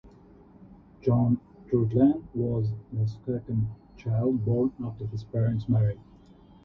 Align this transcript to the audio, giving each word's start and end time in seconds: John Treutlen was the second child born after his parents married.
John 0.99 1.37
Treutlen 1.67 2.23
was 2.33 2.71
the 2.91 3.05
second 3.05 3.69
child 3.97 4.43
born 4.43 4.73
after 4.83 5.05
his 5.05 5.23
parents 5.25 5.69
married. 5.69 5.99